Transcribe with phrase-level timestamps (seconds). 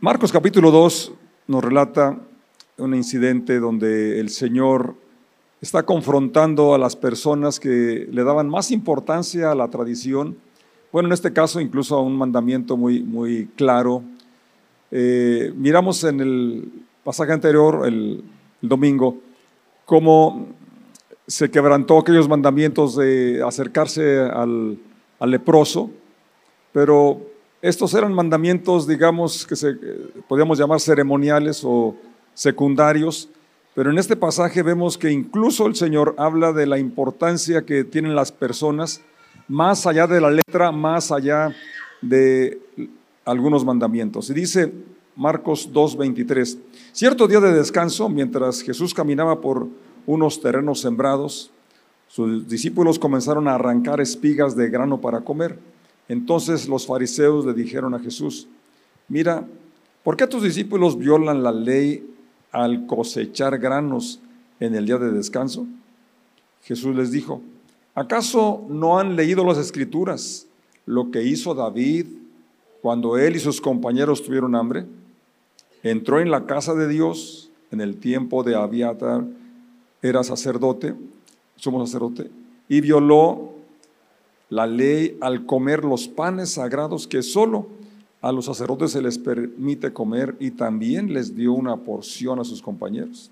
[0.00, 1.12] Marcos capítulo 2
[1.46, 2.20] nos relata
[2.76, 4.94] un incidente donde el Señor
[5.62, 10.36] está confrontando a las personas que le daban más importancia a la tradición,
[10.92, 14.02] bueno, en este caso incluso a un mandamiento muy, muy claro.
[14.90, 16.70] Eh, miramos en el
[17.02, 18.22] pasaje anterior, el,
[18.60, 19.16] domingo,
[19.86, 20.48] cómo
[21.26, 24.78] se quebrantó aquellos mandamientos de acercarse al,
[25.18, 25.90] al leproso,
[26.70, 27.30] pero
[27.62, 29.74] estos eran mandamientos, digamos, que se
[30.28, 31.94] podríamos llamar ceremoniales o
[32.34, 33.28] secundarios,
[33.74, 38.14] pero en este pasaje vemos que incluso el Señor habla de la importancia que tienen
[38.14, 39.02] las personas,
[39.46, 41.54] más allá de la letra, más allá
[42.00, 42.60] de
[43.24, 44.30] algunos mandamientos.
[44.30, 44.72] Y dice
[45.14, 46.58] Marcos 2:23,
[46.92, 49.68] cierto día de descanso, mientras Jesús caminaba por
[50.06, 51.50] unos terrenos sembrados,
[52.08, 55.58] sus discípulos comenzaron a arrancar espigas de grano para comer.
[56.10, 58.48] Entonces los fariseos le dijeron a Jesús,
[59.06, 59.46] mira,
[60.02, 62.04] ¿por qué tus discípulos violan la ley
[62.50, 64.18] al cosechar granos
[64.58, 65.68] en el día de descanso?
[66.64, 67.42] Jesús les dijo,
[67.94, 70.48] ¿acaso no han leído las escrituras
[70.84, 72.06] lo que hizo David
[72.82, 74.86] cuando él y sus compañeros tuvieron hambre?
[75.84, 79.24] Entró en la casa de Dios en el tiempo de Abiatar,
[80.02, 80.92] era sacerdote,
[81.54, 82.32] somos sacerdote,
[82.68, 83.59] y violó
[84.50, 87.68] la ley al comer los panes sagrados que solo
[88.20, 92.60] a los sacerdotes se les permite comer y también les dio una porción a sus
[92.60, 93.30] compañeros.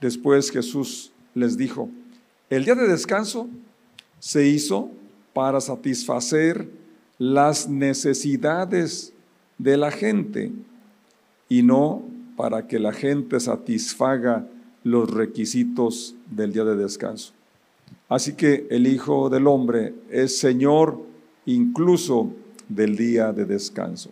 [0.00, 1.88] Después Jesús les dijo,
[2.50, 3.48] el día de descanso
[4.18, 4.90] se hizo
[5.32, 6.68] para satisfacer
[7.18, 9.12] las necesidades
[9.56, 10.52] de la gente
[11.48, 12.02] y no
[12.36, 14.46] para que la gente satisfaga
[14.82, 17.32] los requisitos del día de descanso.
[18.08, 21.00] Así que el Hijo del Hombre es Señor
[21.46, 22.30] incluso
[22.68, 24.10] del día de descanso.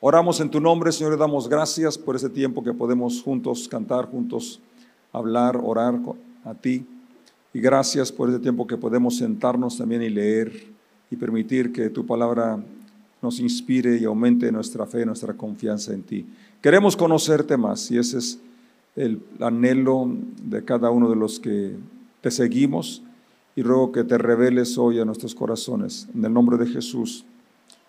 [0.00, 4.06] Oramos en tu nombre, Señor, y damos gracias por ese tiempo que podemos juntos cantar,
[4.06, 4.60] juntos
[5.12, 5.98] hablar, orar
[6.44, 6.86] a ti.
[7.52, 10.52] Y gracias por ese tiempo que podemos sentarnos también y leer
[11.10, 12.62] y permitir que tu palabra
[13.20, 16.26] nos inspire y aumente nuestra fe, nuestra confianza en ti.
[16.62, 18.38] Queremos conocerte más y ese es
[18.98, 20.10] el anhelo
[20.42, 21.76] de cada uno de los que
[22.20, 23.02] te seguimos
[23.54, 26.08] y ruego que te reveles hoy a nuestros corazones.
[26.14, 27.24] En el nombre de Jesús.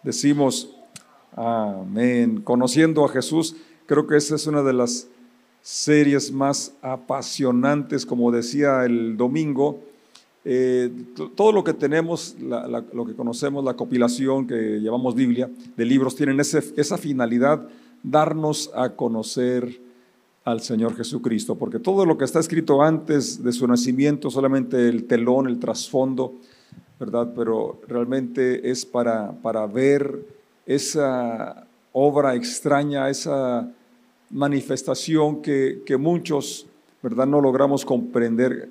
[0.03, 0.75] Decimos,
[1.35, 2.41] amén.
[2.41, 3.55] Conociendo a Jesús,
[3.87, 5.07] creo que esa es una de las
[5.61, 9.81] series más apasionantes, como decía el domingo.
[10.45, 10.91] Eh,
[11.35, 16.39] todo lo que tenemos, lo que conocemos, la compilación que llevamos Biblia, de libros, tienen
[16.39, 17.67] esa finalidad,
[18.03, 19.88] darnos a conocer
[20.51, 25.05] al Señor Jesucristo, porque todo lo que está escrito antes de su nacimiento, solamente el
[25.05, 26.35] telón, el trasfondo,
[26.99, 27.31] ¿verdad?
[27.35, 30.25] Pero realmente es para, para ver
[30.65, 33.71] esa obra extraña, esa
[34.29, 36.67] manifestación que, que muchos,
[37.01, 37.27] ¿verdad?
[37.27, 38.69] No logramos comprender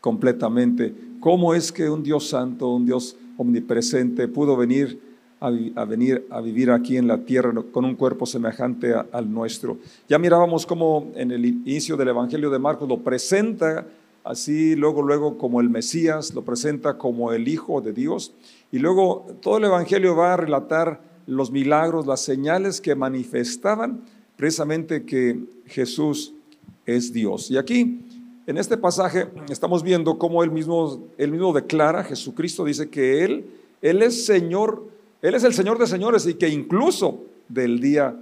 [0.00, 0.94] completamente.
[1.20, 5.07] ¿Cómo es que un Dios santo, un Dios omnipresente pudo venir
[5.40, 9.78] a, venir a vivir aquí en la tierra con un cuerpo semejante al nuestro.
[10.08, 13.86] Ya mirábamos cómo en el inicio del Evangelio de Marcos lo presenta
[14.24, 18.34] así, luego, luego como el Mesías, lo presenta como el Hijo de Dios,
[18.70, 24.02] y luego todo el Evangelio va a relatar los milagros, las señales que manifestaban
[24.36, 26.34] precisamente que Jesús
[26.84, 27.50] es Dios.
[27.50, 28.00] Y aquí,
[28.46, 33.46] en este pasaje, estamos viendo cómo él mismo, él mismo declara, Jesucristo dice que Él,
[33.82, 34.86] Él es Señor
[35.22, 38.14] él es el Señor de señores y que incluso del día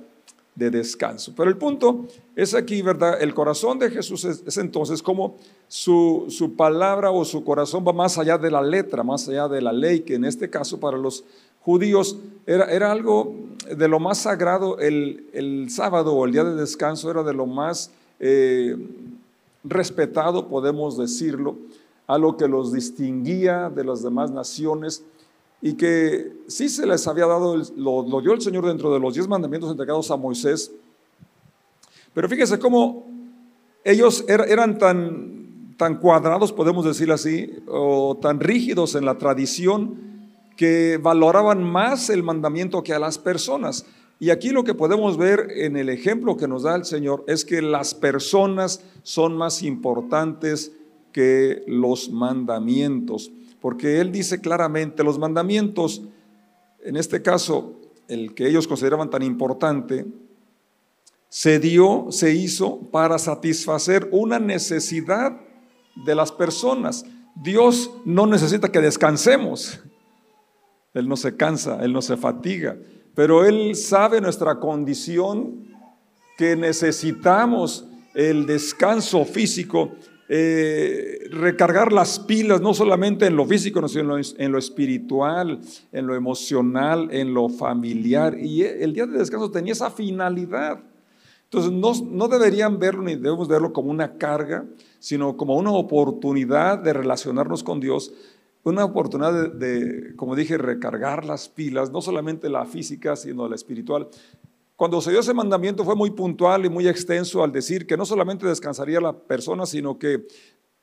[0.55, 1.33] de descanso.
[1.37, 3.21] Pero el punto es aquí, ¿verdad?
[3.21, 5.37] El corazón de Jesús es, entonces como
[5.69, 9.61] su, su, palabra o su corazón va más allá de la letra, más allá de
[9.61, 11.25] la ley, que en este caso para los
[11.61, 13.34] judíos era, era algo
[13.77, 14.78] de lo más sagrado.
[14.78, 18.77] El, el, sábado o el día de descanso era de lo más eh,
[19.63, 21.57] respetado, podemos decirlo,
[22.07, 25.05] a lo que los distinguía de las demás naciones
[25.61, 29.27] y que sí se les había dado, lo, dio el Señor dentro de los diez
[29.27, 30.71] mandamientos entregados a Moisés.
[32.13, 33.07] Pero fíjese cómo
[33.84, 40.07] ellos eran tan, tan cuadrados, podemos decir así, o tan rígidos en la tradición,
[40.57, 43.86] que valoraban más el mandamiento que a las personas.
[44.19, 47.45] Y aquí lo que podemos ver en el ejemplo que nos da el Señor es
[47.45, 50.72] que las personas son más importantes
[51.13, 53.30] que los mandamientos
[53.66, 56.01] porque Él dice claramente, los mandamientos,
[56.84, 57.74] en este caso,
[58.07, 60.07] el que ellos consideraban tan importante,
[61.28, 65.41] se dio, se hizo para satisfacer una necesidad
[66.04, 67.07] de las personas.
[67.34, 69.80] Dios no necesita que descansemos.
[70.95, 72.77] Él no se cansa, Él no se fatiga.
[73.16, 75.66] pero Él sabe nuestra condición,
[76.39, 77.84] que necesitamos
[78.15, 79.91] el descanso físico,
[80.28, 85.61] eh, recargar las pilas, no solamente en lo físico, sino en lo, espiritual,
[85.93, 88.37] en lo emocional, en lo familiar.
[88.39, 90.81] Y el día de descanso tenía esa finalidad.
[91.45, 94.65] Entonces, no, no, deberían verlo ni debemos verlo como una carga,
[94.99, 98.13] sino como una oportunidad de relacionarnos con Dios
[98.71, 104.09] una oportunidad de, como dije, recargar las pilas, no solamente la física, sino la espiritual.
[104.77, 108.05] Cuando se dio ese mandamiento fue muy puntual y muy extenso al decir que no
[108.05, 110.27] solamente descansaría la persona, sino que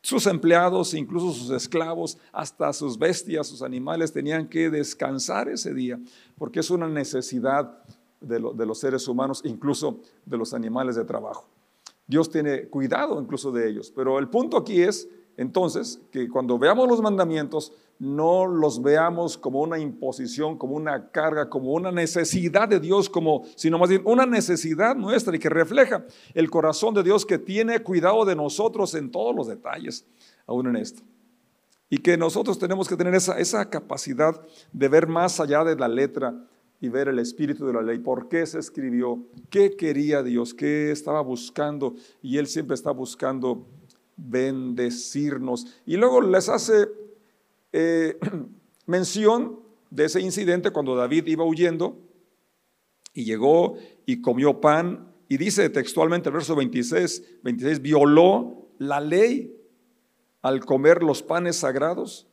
[0.02, 6.00] sus empleados, incluso sus esclavos, hasta sus bestias, sus animales, tenían que descansar ese día,
[6.38, 7.84] porque es una necesidad
[8.20, 11.48] de, de los seres humanos, incluso de los animales de trabajo.
[12.08, 15.08] Dios tiene cuidado incluso de ellos, pero el punto aquí es
[15.38, 21.50] entonces, que cuando veamos los mandamientos, no los veamos como una imposición, como una carga,
[21.50, 26.06] como una necesidad de Dios, como, sino más bien una necesidad nuestra y que refleja
[26.34, 30.06] el corazón de Dios que tiene cuidado de nosotros en todos los detalles,
[30.48, 31.04] aún en esto.
[31.90, 34.42] Y que nosotros tenemos que tener esa, esa capacidad
[34.72, 36.36] de ver más allá de la letra
[36.82, 40.92] y ver el espíritu de la ley, por qué se escribió, qué quería Dios, qué
[40.92, 43.66] estaba buscando, y Él siempre está buscando
[44.18, 45.68] bendecirnos.
[45.86, 46.90] Y luego les hace
[47.74, 48.18] eh,
[48.86, 49.60] mención
[49.90, 52.00] de ese incidente cuando David iba huyendo
[53.14, 53.76] y llegó
[54.06, 59.56] y comió pan y dice textualmente el verso 26, 26, violó la ley
[60.42, 62.28] al comer los panes sagrados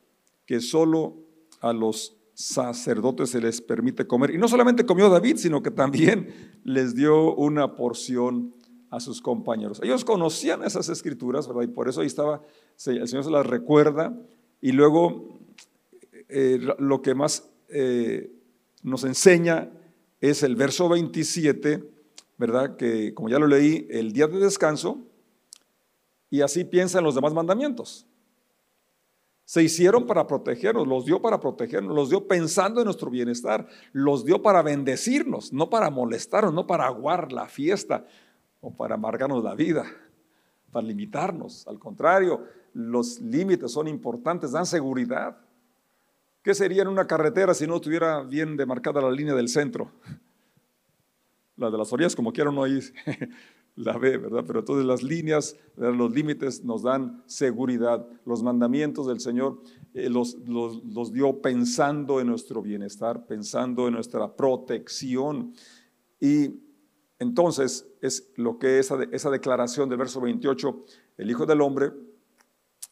[0.47, 1.17] que solo
[1.61, 4.35] a los sacerdotes se les permite comer.
[4.35, 8.55] Y no solamente comió David, sino que también les dio una porción
[8.91, 9.81] a sus compañeros.
[9.83, 11.49] Ellos conocían esas escrituras.
[11.63, 12.43] Y por eso ahí estaba,
[12.87, 14.19] el Señor se las recuerda.
[14.61, 15.39] Y luego
[16.29, 18.31] eh, lo que más eh,
[18.83, 19.71] nos enseña
[20.21, 21.83] es el verso 27,
[22.37, 22.77] ¿verdad?
[22.77, 24.99] Que como ya lo leí, el día de descanso,
[26.29, 28.07] y así piensan los demás mandamientos.
[29.45, 34.25] Se hicieron para protegernos, los dio para protegernos, los dio pensando en nuestro bienestar, los
[34.25, 38.07] dio para bendecirnos, no para molestarnos, no para aguar la fiesta,
[38.61, 39.85] o para amargarnos la vida,
[40.71, 41.67] para limitarnos.
[41.67, 45.39] Al contrario, los límites son importantes, dan seguridad.
[46.43, 49.91] ¿Qué sería en una carretera si no estuviera bien demarcada la línea del centro?
[51.57, 52.81] La de las orillas, como quiera uno ahí
[53.77, 54.45] la ve, ¿verdad?
[54.47, 58.07] Pero entonces las líneas, los límites nos dan seguridad.
[58.25, 59.61] Los mandamientos del Señor
[59.93, 65.53] eh, los, los, los dio pensando en nuestro bienestar, pensando en nuestra protección.
[66.21, 66.61] Y
[67.19, 70.85] entonces, es lo que esa, esa declaración del verso 28,
[71.19, 71.93] el Hijo del Hombre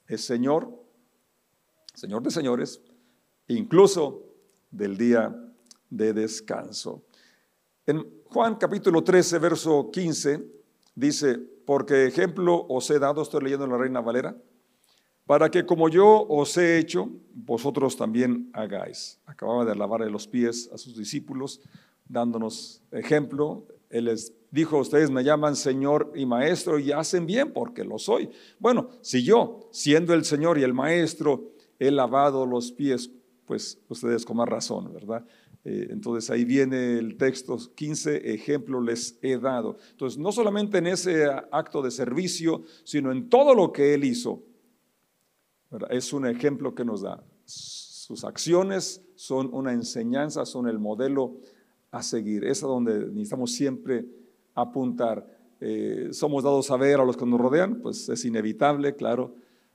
[0.09, 0.73] es Señor,
[1.95, 2.81] Señor de señores,
[3.47, 4.25] incluso
[4.71, 5.35] del día
[5.91, 7.03] de descanso.
[7.87, 10.45] En Juan capítulo 13, verso 15,
[10.95, 14.37] dice, porque ejemplo os he dado, estoy leyendo en la Reina Valera,
[15.27, 19.19] para que como yo os he hecho, vosotros también hagáis.
[19.27, 21.61] Acababa de lavarle los pies a sus discípulos,
[22.09, 27.85] dándonos ejemplo, él les dijo, ustedes me llaman Señor y Maestro y hacen bien porque
[27.85, 28.31] lo soy.
[28.59, 33.11] Bueno, si yo, siendo el Señor y el Maestro, he lavado los pies,
[33.45, 35.25] pues ustedes con más razón, ¿verdad?
[35.65, 39.77] Eh, entonces ahí viene el texto 15, ejemplo les he dado.
[39.91, 44.43] Entonces, no solamente en ese acto de servicio, sino en todo lo que Él hizo,
[45.91, 47.23] es un ejemplo que nos da.
[47.45, 51.37] Sus acciones son una enseñanza, son el modelo
[51.91, 52.45] a seguir.
[52.45, 54.07] Es donde necesitamos siempre
[54.63, 55.27] apuntar.
[55.61, 59.35] Eh, somos dados a ver a los que nos rodean, pues es inevitable, claro,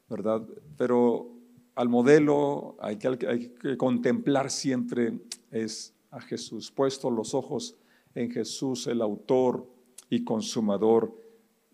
[0.09, 0.47] ¿verdad?
[0.77, 1.31] Pero
[1.75, 5.19] al modelo hay que, hay que contemplar siempre
[5.51, 7.75] es a Jesús, puesto los ojos
[8.15, 9.67] en Jesús, el autor
[10.09, 11.17] y consumador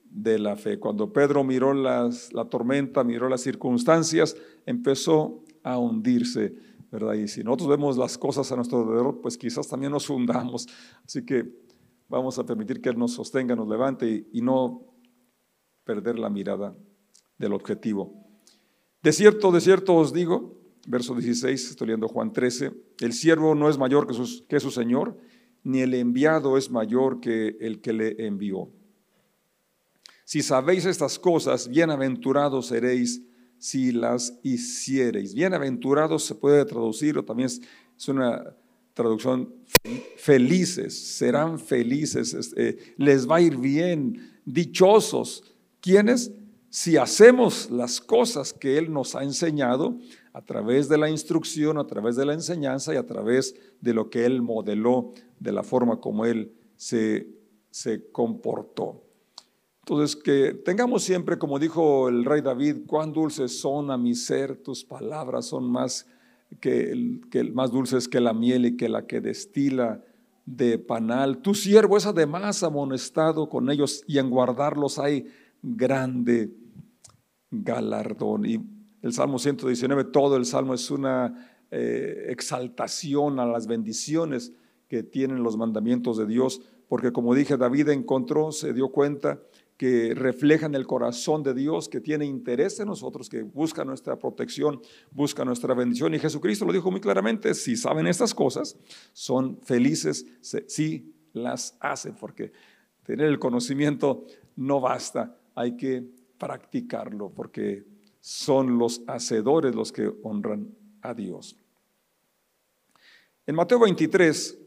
[0.09, 0.79] de la fe.
[0.79, 4.35] Cuando Pedro miró las, la tormenta, miró las circunstancias,
[4.65, 6.55] empezó a hundirse
[6.91, 7.13] ¿verdad?
[7.13, 10.67] Y si nosotros vemos las cosas a nuestro alrededor, pues quizás también nos hundamos.
[11.05, 11.47] Así que
[12.09, 14.85] vamos a permitir que Él nos sostenga, nos levante y, no
[15.83, 16.75] perder la mirada
[17.37, 18.13] del objetivo.
[19.01, 23.69] De cierto, de cierto os digo, verso 16, estoy leyendo Juan 13, el siervo no
[23.69, 24.13] es mayor que,
[24.47, 25.17] que su Señor,
[25.63, 28.69] ni el enviado es mayor que el que le envió.
[30.25, 33.23] Si sabéis estas cosas, bienaventurados seréis
[33.57, 35.33] si las hiciereis.
[35.33, 38.55] Bienaventurados se puede traducir, o también es, una
[38.99, 39.53] traducción
[40.17, 45.41] felices, serán felices, eh, les va a ir bien, dichosos.
[45.79, 46.33] ¿Quiénes?
[46.69, 49.97] Si hacemos las cosas que Él nos ha enseñado,
[50.33, 54.09] a través de la instrucción, a través de la enseñanza y a través de lo
[54.09, 57.27] que Él modeló, de la forma como Él se,
[57.71, 59.05] se comportó.
[59.85, 64.57] Entonces, que tengamos siempre, como dijo el rey David, cuán dulces son a mi ser,
[64.57, 66.05] tus palabras son más,
[66.59, 70.03] que, que más dulces que la miel y que la que destila
[70.45, 71.39] de panal.
[71.39, 75.27] Tu siervo es además amonestado con ellos y en guardarlos hay
[75.61, 76.51] grande
[77.51, 78.45] galardón.
[78.45, 78.59] Y
[79.01, 84.53] el Salmo 119, todo el Salmo es una eh, exaltación a las bendiciones
[84.87, 89.39] que tienen los mandamientos de Dios, porque como dije, David encontró, se dio cuenta
[89.79, 94.81] que reflejan el corazón de Dios, que tiene interés en nosotros, que busca nuestra protección,
[95.09, 96.13] busca nuestra bendición.
[96.13, 98.75] Y Jesucristo lo dijo muy claramente, si saben estas cosas,
[99.13, 100.25] son felices
[100.67, 102.51] si las hacen, porque
[103.03, 104.25] tener el conocimiento
[104.57, 106.03] no basta, hay que
[106.37, 107.85] practicarlo, porque
[108.19, 111.55] son los hacedores los que honran a Dios.
[113.47, 114.59] En Mateo 23,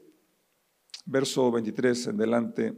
[1.05, 2.73] verso 23 en delante,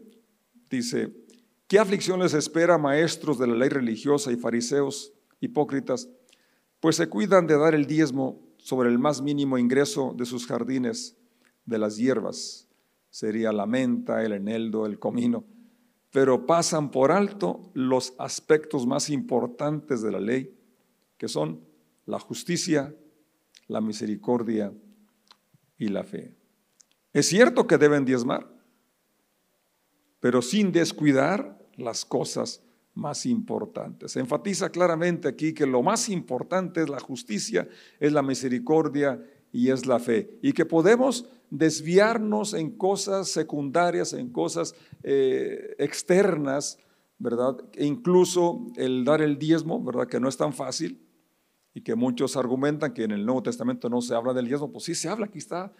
[0.69, 1.24] dice,
[1.67, 6.09] ¿Qué aflicción les espera, maestros de la ley religiosa y fariseos hipócritas?
[6.79, 11.17] Pues se cuidan de dar el diezmo sobre el más mínimo ingreso de sus jardines,
[11.65, 12.69] de las hierbas,
[13.09, 15.45] sería la menta, el eneldo, el comino,
[16.11, 20.55] pero pasan por alto los aspectos más importantes de la ley,
[21.17, 21.61] que son
[22.05, 22.95] la justicia,
[23.69, 24.73] la misericordia
[25.79, 26.35] y la fe.
[27.13, 28.54] Es cierto que deben diezmar,
[30.25, 32.63] pero sin descuidar las cosas
[32.95, 34.13] más importantes.
[34.13, 37.69] Se enfatiza claramente aquí que lo más importante es la justicia,
[38.01, 40.39] es la misericordia y es la fe.
[40.41, 46.79] Y que podemos desviarnos en cosas secundarias, en cosas eh, externas,
[47.19, 47.59] ¿verdad?
[47.75, 50.07] E incluso el dar el diezmo, ¿verdad?
[50.07, 51.07] Que no es tan fácil
[51.75, 54.73] y que muchos argumentan que en el Nuevo Testamento no se habla del diezmo.
[54.73, 55.71] Pues sí se habla, aquí está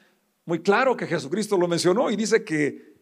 [0.47, 2.94] muy claro que Jesucristo lo mencionó y dice que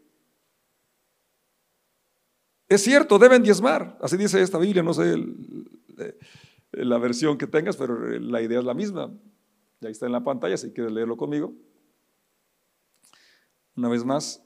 [2.73, 3.99] es cierto, deben diezmar.
[4.01, 6.19] Así dice esta Biblia, no sé eh,
[6.73, 9.13] la versión que tengas, pero la idea es la misma.
[9.81, 11.53] Y ahí está en la pantalla si quieres leerlo conmigo.
[13.77, 14.43] Una vez más,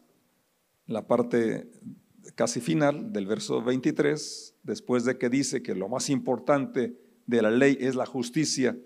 [0.86, 1.70] la parte
[2.34, 7.50] casi final del verso 23, después de que dice que lo más importante de la
[7.50, 8.76] ley es la justicia,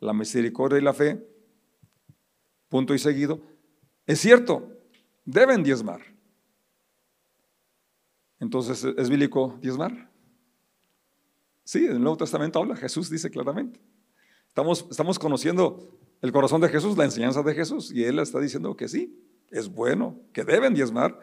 [0.00, 1.26] la misericordia y la fe,
[2.68, 3.40] punto y seguido,
[4.06, 4.70] es cierto,
[5.24, 6.15] deben diezmar.
[8.40, 10.10] Entonces, ¿es bíblico diezmar?
[11.64, 13.80] Sí, en el Nuevo Testamento habla, Jesús dice claramente.
[14.48, 18.76] Estamos, estamos conociendo el corazón de Jesús, la enseñanza de Jesús, y Él está diciendo
[18.76, 21.18] que sí, es bueno, que deben diezmar,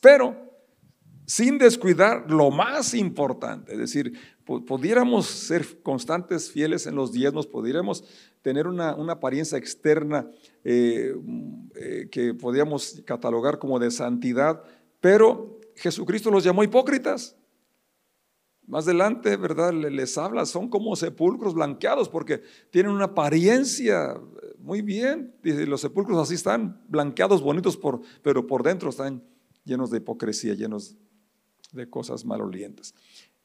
[0.00, 0.50] pero
[1.26, 8.02] sin descuidar lo más importante, es decir, pudiéramos ser constantes, fieles en los diezmos, pudiéramos
[8.42, 10.28] tener una, apariencia externa
[10.64, 11.14] eh,
[11.76, 14.62] eh, que podríamos catalogar como de santidad,
[15.00, 17.36] pero Jesucristo los llamó hipócritas.
[18.66, 19.72] Más adelante, ¿verdad?
[19.72, 25.34] Les habla, son como sepulcros blanqueados porque tienen una apariencia eh, muy bien.
[25.42, 27.78] Dice, los sepulcros así están, blanqueados, bonitos,
[28.22, 29.24] pero por dentro están
[29.64, 30.96] llenos de hipocresía, llenos
[31.72, 32.94] de cosas malolientes.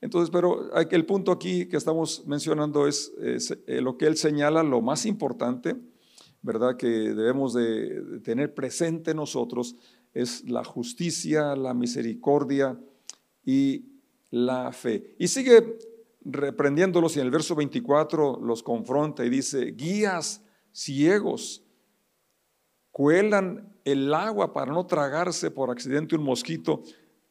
[0.02, 4.82] Entonces, pero el punto aquí que estamos mencionando es, eh, lo que él señala, lo
[4.82, 5.76] más importante,
[6.42, 6.78] ¿verdad?
[6.78, 9.76] Que debemos de tener presente nosotros
[10.16, 12.80] es la justicia, la misericordia
[13.46, 13.86] y
[14.32, 15.16] la fe.
[15.20, 15.78] Y sigue
[16.22, 20.42] reprendiéndolos y en el verso 24 los confronta y dice, guías
[20.72, 21.64] ciegos
[22.92, 26.82] cuelan el agua para no tragarse por accidente un mosquito,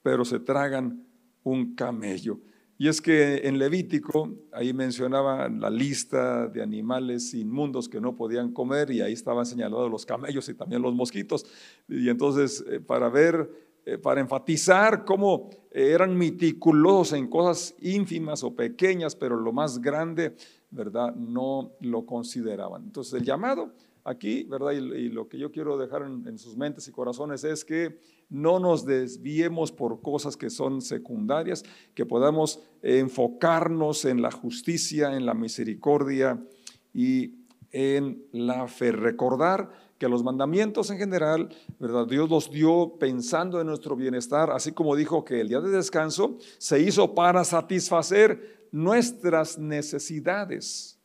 [0.02, 1.06] pero se tragan
[1.42, 2.38] un camello.
[2.76, 8.52] Y es que en Levítico, ahí mencionaba la lista de animales inmundos que no podían
[8.52, 11.46] comer y ahí estaban señalados los camellos y también los mosquitos.
[11.88, 13.48] Y entonces, eh, para ver,
[13.86, 19.80] eh, para enfatizar cómo eh, eran meticulosos en cosas ínfimas o pequeñas, pero lo más
[19.80, 20.34] grande,
[20.70, 21.14] ¿verdad?
[21.14, 22.82] No lo consideraban.
[22.84, 23.72] Entonces, el llamado
[24.04, 24.72] aquí, ¿verdad?
[24.72, 27.98] Y, lo que yo quiero dejar en, sus mentes y corazones es que
[28.34, 31.62] no nos desviemos por cosas que son secundarias,
[31.94, 36.44] que podamos enfocarnos en la justicia, en la misericordia
[36.92, 37.36] y
[37.70, 38.90] en la fe.
[38.90, 41.48] Recordar que los mandamientos en general,
[41.78, 42.08] ¿verdad?
[42.08, 46.36] Dios los dio pensando en nuestro bienestar, así como dijo que el día de descanso
[46.58, 50.98] se hizo para satisfacer nuestras necesidades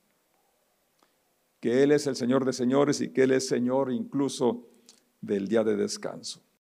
[1.59, 4.67] que Él es el Señor de señores y que Él es Señor incluso
[5.21, 6.41] del día de descanso.